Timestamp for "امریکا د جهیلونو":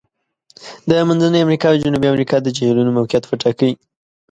2.11-2.91